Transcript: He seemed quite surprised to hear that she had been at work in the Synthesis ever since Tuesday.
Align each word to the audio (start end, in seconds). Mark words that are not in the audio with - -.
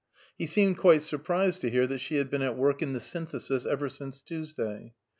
He 0.35 0.47
seemed 0.47 0.79
quite 0.79 1.03
surprised 1.03 1.61
to 1.61 1.69
hear 1.69 1.85
that 1.85 1.99
she 2.01 2.15
had 2.15 2.31
been 2.31 2.41
at 2.41 2.57
work 2.57 2.81
in 2.81 2.93
the 2.93 2.99
Synthesis 2.99 3.67
ever 3.67 3.87
since 3.87 4.23
Tuesday. 4.23 4.93